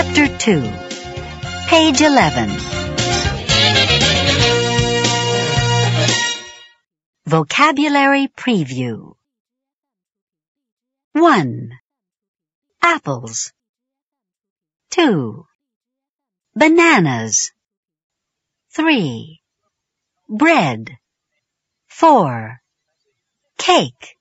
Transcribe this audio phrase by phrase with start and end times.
[0.00, 0.62] Chapter 2,
[1.66, 2.50] page 11.
[7.26, 9.14] Vocabulary Preview
[11.14, 11.70] 1.
[12.80, 13.52] Apples
[14.90, 15.44] 2.
[16.54, 17.50] Bananas
[18.76, 19.40] 3.
[20.28, 20.96] Bread
[21.88, 22.60] 4.
[23.58, 24.16] Cake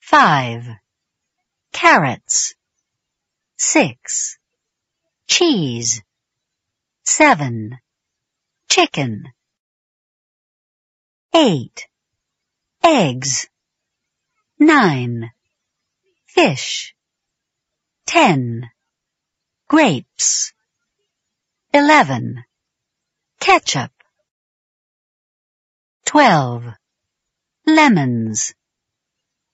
[0.00, 0.66] 5.
[1.72, 2.54] Carrots
[3.60, 4.38] 6.
[5.26, 6.02] Cheese
[7.02, 7.80] 7.
[8.70, 9.32] Chicken
[11.34, 11.88] 8.
[12.84, 13.48] Eggs
[14.60, 15.32] 9.
[16.26, 16.94] Fish
[18.06, 18.70] 10.
[19.66, 20.52] Grapes
[21.74, 22.44] 11.
[23.40, 23.90] Ketchup
[26.04, 26.64] 12.
[27.66, 28.54] Lemons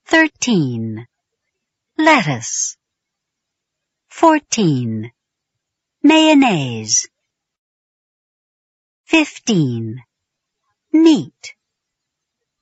[0.04, 1.06] 13.
[1.96, 2.76] Lettuce
[4.16, 5.10] 14.
[6.04, 7.08] Mayonnaise
[9.06, 10.04] 15.
[10.92, 11.54] Meat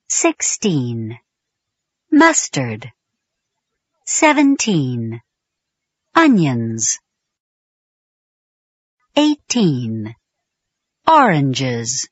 [0.09, 1.19] 16.
[2.11, 2.91] Mustard
[4.07, 5.21] 17.
[6.15, 6.99] Onions
[9.15, 10.15] 18.
[11.07, 12.09] Oranges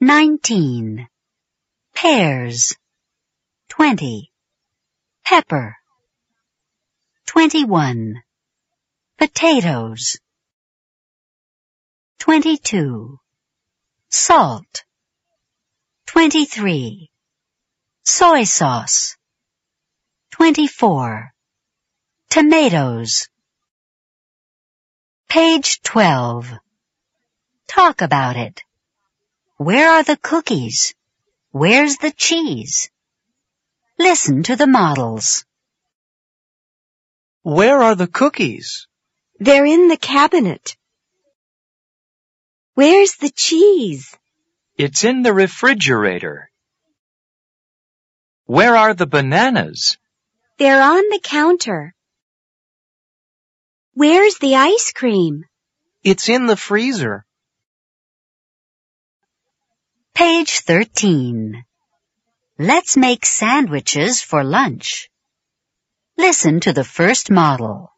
[0.00, 1.06] 19.
[1.94, 2.74] Pears
[3.68, 4.32] 20.
[5.22, 5.76] Pepper
[7.26, 8.22] 21.
[9.18, 10.20] Potatoes
[12.20, 13.18] 22.
[14.10, 14.84] Salt
[16.06, 17.10] 23.
[18.04, 19.16] Soy sauce
[20.30, 21.32] 24.
[22.30, 23.28] Tomatoes
[25.28, 26.52] Page 12.
[27.66, 28.62] Talk about it.
[29.56, 30.94] Where are the cookies?
[31.50, 32.88] Where's the cheese?
[33.98, 35.44] Listen to the models.
[37.42, 38.86] Where are the cookies?
[39.40, 40.76] They're in the cabinet.
[42.74, 44.16] Where's the cheese?
[44.76, 46.50] It's in the refrigerator.
[48.46, 49.96] Where are the bananas?
[50.58, 51.94] They're on the counter.
[53.94, 55.44] Where's the ice cream?
[56.02, 57.24] It's in the freezer.
[60.14, 61.64] Page 13.
[62.58, 65.10] Let's make sandwiches for lunch.
[66.16, 67.92] Listen to the first model.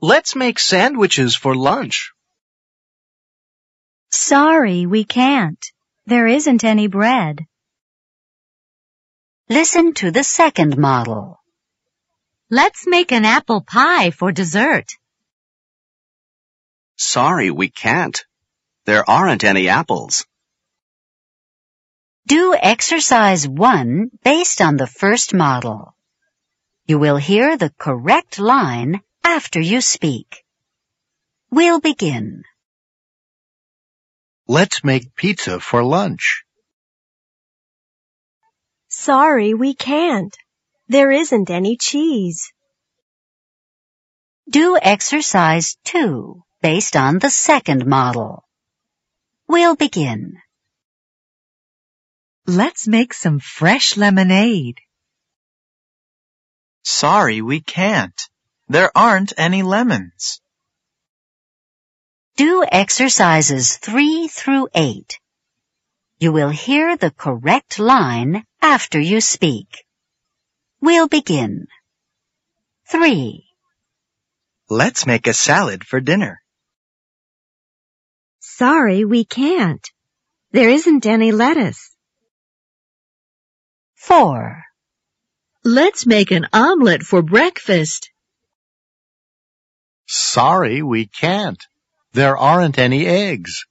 [0.00, 2.12] Let's make sandwiches for lunch.
[4.10, 5.64] Sorry, we can't.
[6.04, 7.46] There isn't any bread.
[9.48, 11.40] Listen to the second model.
[12.50, 14.92] Let's make an apple pie for dessert.
[16.96, 18.22] Sorry, we can't.
[18.84, 20.26] There aren't any apples.
[22.26, 25.96] Do exercise 1 based on the first model.
[26.86, 30.44] You will hear the correct line after you speak.
[31.50, 32.44] We'll begin.
[34.46, 36.44] Let's make pizza for lunch.
[38.88, 40.34] Sorry, we can't.
[40.86, 42.52] There isn't any cheese.
[44.48, 48.44] Do exercise 2 based on the second model.
[49.48, 50.40] We'll begin.
[52.46, 54.78] Let's make some fresh lemonade.
[56.84, 58.28] Sorry, we can't.
[58.68, 60.40] There aren't any lemons.
[62.36, 65.18] Do exercises 3 through 8.
[66.18, 69.68] You will hear the correct line after you speak.
[70.80, 71.66] We'll begin.
[72.90, 73.44] 3.
[74.68, 76.42] Let's make a salad for dinner.
[78.40, 79.88] Sorry, we can't.
[80.50, 81.94] There isn't any lettuce.
[83.94, 84.62] 4.
[85.64, 88.10] Let's make an omelet for breakfast.
[90.06, 91.62] Sorry, we can't.
[92.12, 93.66] There aren't any eggs.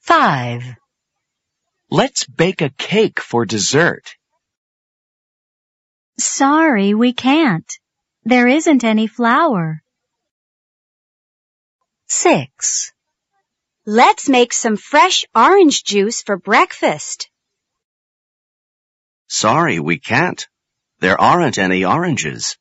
[0.00, 0.62] 5.
[1.90, 4.16] Let's bake a cake for dessert.
[6.18, 7.70] Sorry, we can't.
[8.24, 9.82] There isn't any flour.
[12.08, 12.92] 6.
[13.86, 17.30] Let's make some fresh orange juice for breakfast.
[19.28, 20.46] Sorry, we can't.
[21.00, 22.58] There aren't any oranges.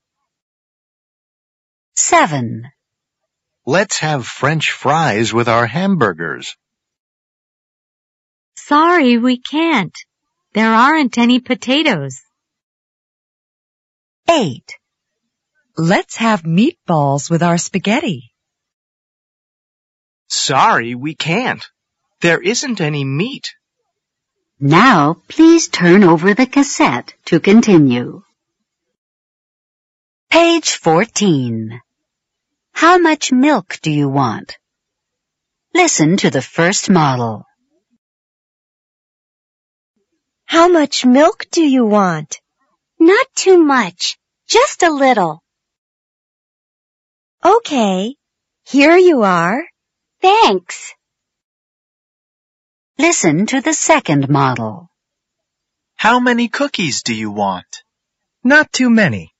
[1.95, 2.63] 7.
[3.65, 6.55] Let's have French fries with our hamburgers.
[8.55, 9.95] Sorry, we can't.
[10.53, 12.21] There aren't any potatoes.
[14.29, 14.63] 8.
[15.77, 18.31] Let's have meatballs with our spaghetti.
[20.27, 21.65] Sorry, we can't.
[22.21, 23.53] There isn't any meat.
[24.59, 28.21] Now please turn over the cassette to continue.
[30.31, 31.81] Page 14.
[32.72, 34.57] How much milk do you want?
[35.74, 37.44] Listen to the first model.
[40.45, 42.39] How much milk do you want?
[42.98, 44.18] Not too much,
[44.48, 45.44] just a little.
[47.44, 48.16] Okay,
[48.63, 49.62] here you are.
[50.22, 50.94] Thanks.
[52.98, 54.89] Listen to the second model.
[55.98, 57.83] How many cookies do you want?
[58.45, 59.31] Not too many.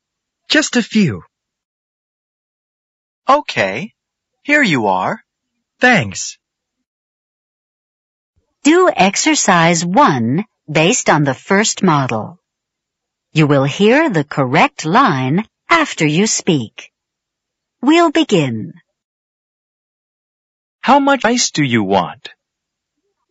[0.51, 1.24] Just a few.
[3.30, 3.94] Okay,
[4.44, 5.24] here you are.
[5.80, 6.38] Thanks.
[8.63, 12.38] Do exercise 1 based on the first model.
[13.31, 16.92] You will hear the correct line after you speak.
[17.81, 18.74] We'll begin.
[20.81, 22.27] How much ice do you want?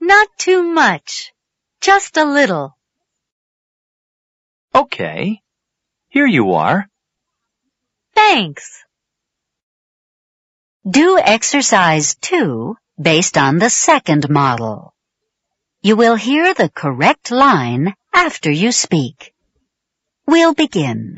[0.01, 1.35] Not too much.
[1.83, 2.79] Just a little.
[4.75, 5.43] Okay.
[6.09, 6.90] Here you are.
[8.21, 8.85] Thanks.
[10.89, 14.95] Do exercise 2 based on the second model.
[15.81, 19.33] You will hear the correct line after you speak.
[20.27, 21.17] We'll begin.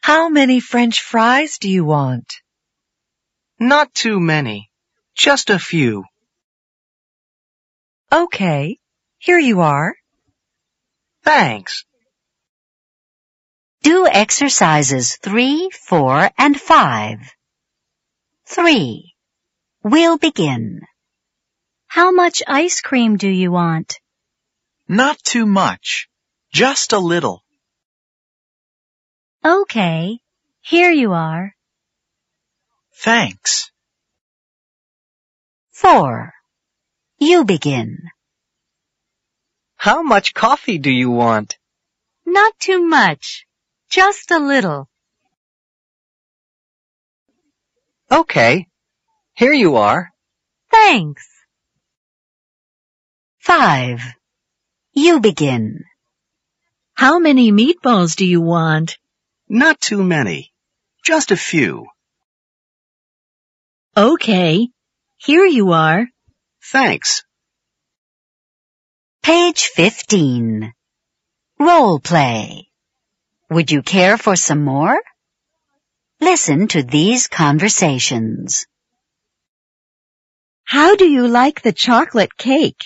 [0.00, 2.32] How many French fries do you want?
[3.58, 4.70] Not too many.
[5.16, 6.04] Just a few.
[8.12, 8.78] Okay,
[9.18, 9.96] here you are.
[11.24, 11.84] Thanks.
[13.84, 17.18] Do exercises 3, 4, and 5.
[18.46, 19.14] 3.
[19.82, 20.80] We'll begin.
[21.86, 24.00] How much ice cream do you want?
[24.88, 26.08] Not too much,
[26.50, 27.44] just a little.
[29.44, 30.18] Okay,
[30.62, 31.54] here you are.
[32.96, 33.70] Thanks.
[35.72, 36.32] 4.
[37.18, 37.98] You begin.
[39.76, 41.58] How much coffee do you want?
[42.24, 43.44] Not too much.
[43.94, 44.88] Just a little.
[48.10, 48.66] Okay.
[49.34, 50.10] Here you are.
[50.68, 51.24] Thanks.
[53.38, 54.00] 5.
[54.94, 55.84] You begin.
[56.94, 58.98] How many meatballs do you want?
[59.48, 60.52] Not too many.
[61.04, 61.86] Just a few.
[63.96, 64.70] Okay,
[65.18, 66.08] here you are.
[66.72, 67.22] Thanks.
[69.22, 70.72] Page 15.
[71.60, 72.73] Role play.
[73.50, 74.98] Would you care for some more?
[76.20, 78.66] Listen to these conversations.
[80.64, 82.82] How do you like the chocolate cake?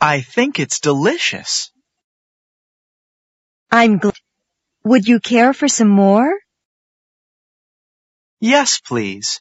[0.00, 1.70] I think it's delicious.
[3.70, 4.14] I'm glad.
[4.84, 6.30] Would you care for some more?
[8.40, 9.40] Yes, please.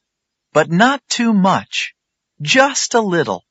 [0.53, 1.93] But not too much.
[2.41, 3.43] Just a little.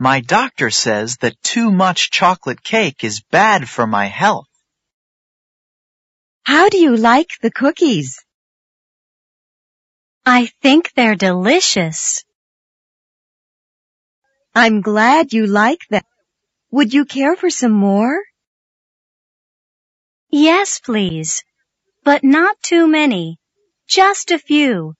[0.00, 4.46] My doctor says that too much chocolate cake is bad for my health.
[6.44, 8.24] How do you like the cookies?
[10.24, 12.22] I think they're delicious.
[14.54, 16.04] I'm glad you like them.
[16.70, 18.20] Would you care for some more?
[20.30, 21.42] Yes, please.
[22.04, 23.38] But not too many.
[23.88, 24.94] Just a few.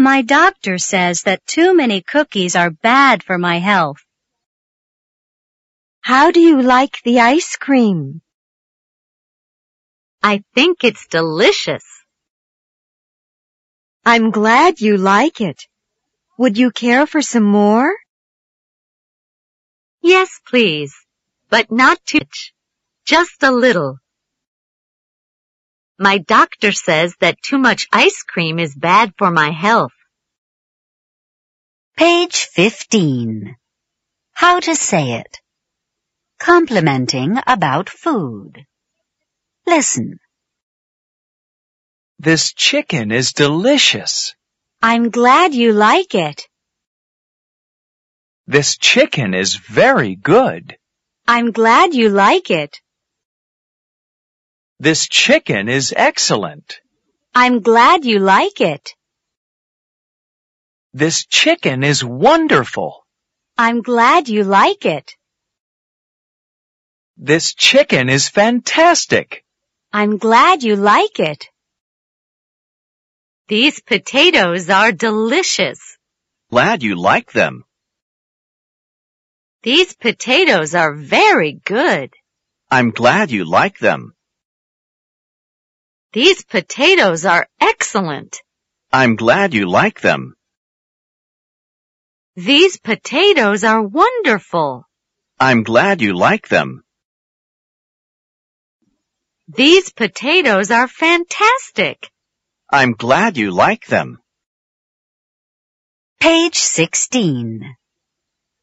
[0.00, 3.98] My doctor says that too many cookies are bad for my health.
[6.00, 8.22] How do you like the ice cream?
[10.22, 11.84] I think it's delicious.
[14.06, 15.66] I'm glad you like it.
[16.38, 17.92] Would you care for some more?
[20.00, 20.94] Yes, please.
[21.50, 22.54] But not too much.
[23.04, 23.98] Just a little.
[26.00, 29.92] My doctor says that too much ice cream is bad for my health.
[31.96, 33.56] Page 15.
[34.32, 35.40] How to say it.
[36.38, 38.64] Complimenting about food.
[39.66, 40.20] Listen.
[42.20, 44.36] This chicken is delicious.
[44.80, 46.46] I'm glad you like it.
[48.46, 50.76] This chicken is very good.
[51.26, 52.80] I'm glad you like it.
[54.80, 56.80] This chicken is excellent.
[57.34, 58.94] I'm glad you like it.
[60.94, 63.04] This chicken is wonderful.
[63.56, 65.16] I'm glad you like it.
[67.16, 69.44] This chicken is fantastic.
[69.92, 71.46] I'm glad you like it.
[73.48, 75.80] These potatoes are delicious.
[76.50, 77.64] Glad you like them.
[79.62, 82.14] These potatoes are very good.
[82.70, 84.14] I'm glad you like them.
[86.12, 88.40] These potatoes are excellent.
[88.90, 90.34] I'm glad you like them.
[92.34, 94.84] These potatoes are wonderful.
[95.38, 96.82] I'm glad you like them.
[99.48, 102.10] These potatoes are fantastic.
[102.70, 104.18] I'm glad you like them.
[106.20, 107.76] Page 16.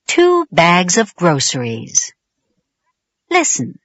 [0.07, 2.13] Two bags of groceries.
[3.29, 3.79] Listen.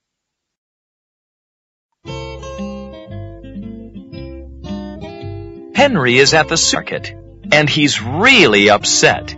[5.80, 7.16] Henry is at the circuit,
[7.50, 9.34] and he's really upset.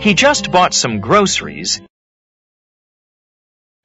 [0.00, 1.80] He just bought some groceries,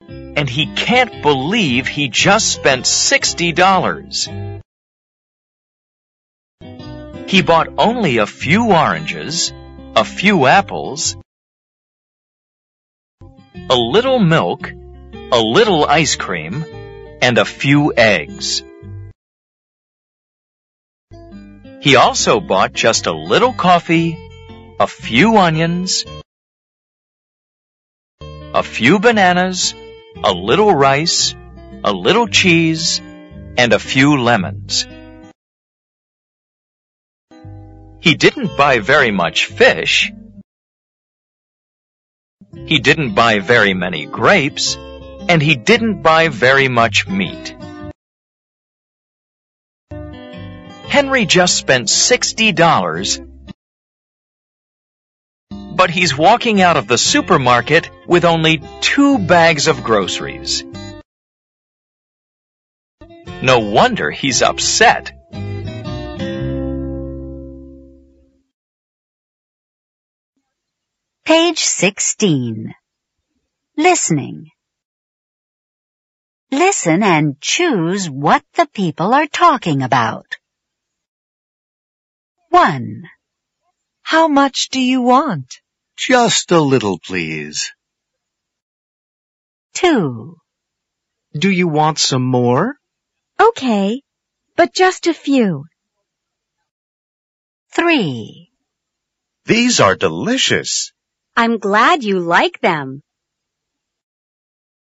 [0.10, 4.60] and he can't believe he just spent $60.
[7.28, 9.54] He bought only a few oranges,
[9.96, 11.16] a few apples,
[13.70, 14.70] a little milk,
[15.32, 16.66] a little ice cream,
[17.22, 18.64] and a few eggs.
[21.82, 24.16] He also bought just a little coffee,
[24.80, 26.06] a few onions,
[28.54, 29.74] a few bananas,
[30.24, 31.34] a little rice,
[31.84, 33.02] a little cheese,
[33.58, 34.86] and a few lemons.
[38.00, 40.12] He didn't buy very much fish.
[42.66, 44.76] He didn't buy very many grapes,
[45.28, 47.56] and he didn't buy very much meat.
[50.92, 53.26] Henry just spent $60,
[55.50, 60.66] but he's walking out of the supermarket with only two bags of groceries.
[63.42, 65.14] No wonder he's upset.
[71.24, 72.76] Page 16.
[73.78, 74.50] Listening.
[76.52, 80.36] Listen and choose what the people are talking about.
[82.52, 83.04] 1,
[84.02, 85.62] How much do you want?
[85.96, 87.72] Just a little, please.
[89.76, 90.36] 2,
[91.32, 92.76] Do you want some more?
[93.40, 94.02] Okay,
[94.58, 95.64] but just a few.
[97.74, 98.50] 3,
[99.46, 100.92] These are delicious.
[101.38, 103.02] I'm glad you like them.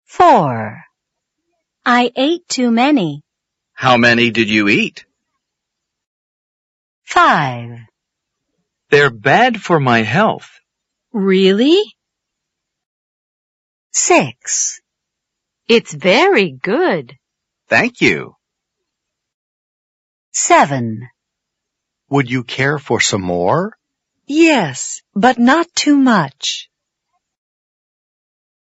[0.04, 0.84] 4,
[1.86, 3.22] I ate too many.
[3.72, 5.05] How many did you eat?
[7.06, 7.78] 5,
[8.90, 10.50] They're bad for my health.
[11.12, 11.80] Really?
[13.92, 14.80] 6,
[15.68, 17.16] It's very good.
[17.68, 18.34] Thank you.
[20.32, 21.08] 7,
[22.10, 23.76] Would you care for some more?
[24.26, 26.68] Yes, but not too much.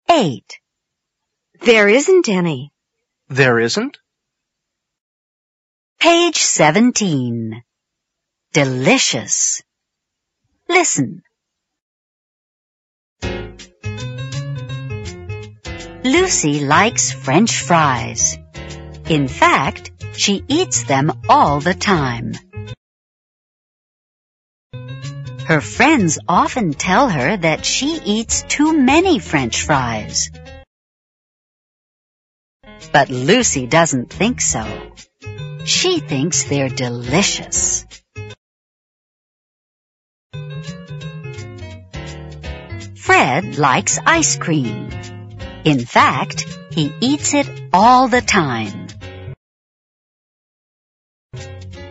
[0.08, 0.44] 8,
[1.62, 2.72] There isn't any.
[3.28, 3.98] There isn't.
[6.00, 7.64] Page 17.
[8.56, 9.62] Delicious.
[10.70, 11.24] Listen.
[16.06, 18.38] Lucy likes French fries.
[19.10, 22.32] In fact, she eats them all the time.
[25.46, 30.32] Her friends often tell her that she eats too many French fries.
[32.94, 34.64] But Lucy doesn't think so.
[35.66, 37.86] She thinks they're delicious.
[43.06, 44.90] Fred likes ice cream.
[45.64, 48.88] In fact, he eats it all the time.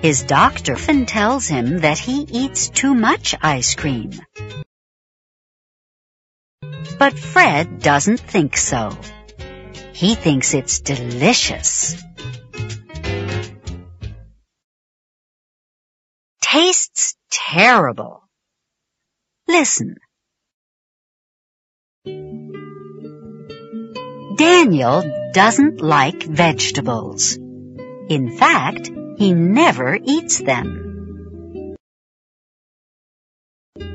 [0.02, 4.11] His doctor often tells him that he eats too much ice cream.
[6.99, 8.99] But Fred doesn't think so.
[9.92, 12.02] He thinks it's delicious.
[16.40, 18.25] Tastes terrible.
[19.47, 19.94] Listen.
[24.37, 27.37] Daniel doesn't like vegetables.
[27.37, 31.76] In fact, he never eats them.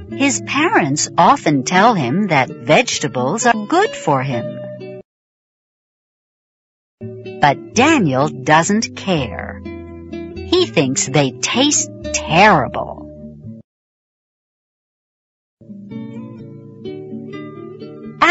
[0.09, 5.01] His parents often tell him that vegetables are good for him.
[6.99, 9.61] But Daniel doesn't care.
[9.63, 12.98] He thinks they taste terrible.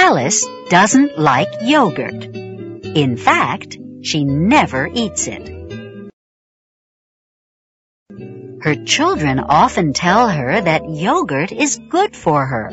[0.08, 2.24] Alice doesn't like yogurt.
[2.24, 5.46] In fact, she never eats it.
[8.62, 12.70] Her children often tell her that yogurt is good for her.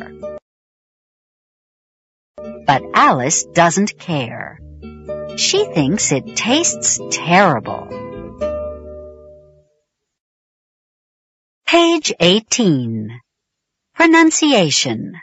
[2.66, 4.58] But Alice doesn't care.
[5.36, 7.82] She thinks it tastes terrible.
[11.66, 13.20] Page 18.
[13.94, 15.20] Pronunciation.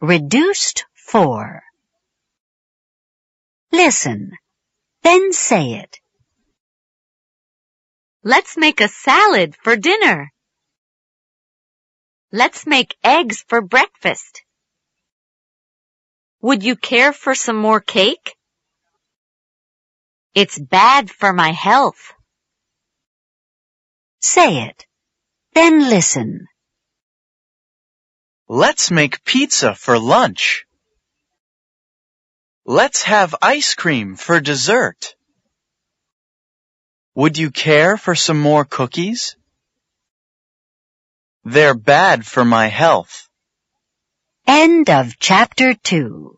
[0.00, 1.62] Reduced 4.
[3.72, 4.32] Listen.
[5.02, 6.00] Then say it.
[8.22, 10.30] Let's make a salad for dinner.
[12.30, 14.42] Let's make eggs for breakfast.
[16.42, 18.36] Would you care for some more cake?
[20.34, 22.12] It's bad for my health.
[24.20, 24.84] Say it.
[25.54, 26.48] Then listen.
[28.46, 30.67] Let's make pizza for lunch.
[32.70, 35.14] Let's have ice cream for dessert.
[37.14, 39.36] Would you care for some more cookies?
[41.44, 43.26] They're bad for my health.
[44.46, 46.37] End of chapter 2.